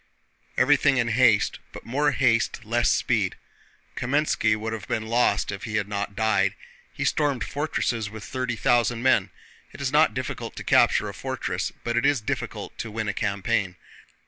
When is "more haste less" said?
1.85-2.89